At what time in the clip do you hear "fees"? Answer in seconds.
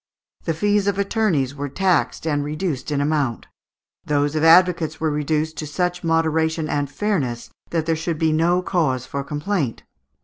0.55-0.87